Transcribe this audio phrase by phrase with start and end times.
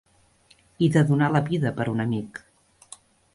[0.85, 2.41] i de donar la vida per un amic